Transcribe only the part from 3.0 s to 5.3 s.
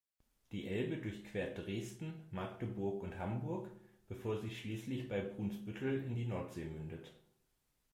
und Hamburg, bevor sie schließlich bei